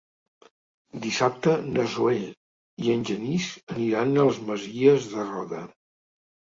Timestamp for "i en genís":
2.87-3.53